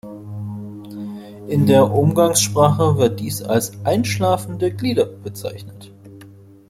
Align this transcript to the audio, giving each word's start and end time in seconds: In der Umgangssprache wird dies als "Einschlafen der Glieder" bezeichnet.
In 1.47 1.67
der 1.67 1.91
Umgangssprache 1.91 2.97
wird 2.97 3.19
dies 3.19 3.43
als 3.43 3.73
"Einschlafen 3.85 4.57
der 4.57 4.71
Glieder" 4.71 5.05
bezeichnet. 5.05 5.91